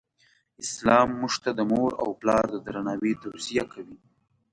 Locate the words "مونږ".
1.19-1.33